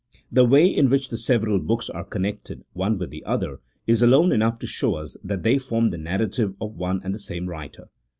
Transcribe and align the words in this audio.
The 0.31 0.45
way 0.45 0.65
in 0.65 0.89
which 0.89 1.09
the 1.09 1.15
several 1.17 1.59
books 1.59 1.87
are 1.87 2.03
connected 2.03 2.63
one 2.73 2.97
with 2.97 3.11
the 3.11 3.23
other 3.23 3.59
is 3.85 4.01
alone 4.01 4.31
enough 4.31 4.57
to 4.57 4.65
show 4.65 4.95
us 4.95 5.15
that 5.23 5.43
they 5.43 5.59
form 5.59 5.89
the 5.89 5.99
narrative 5.99 6.55
of 6.59 6.73
one 6.73 7.01
and 7.03 7.13
the 7.13 7.19
same 7.19 7.45
writer. 7.45 7.87